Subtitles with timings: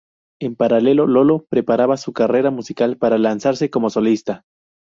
[0.41, 4.45] En paralelo, "Lolo" preparaba su carrera musical para lanzarse como solista.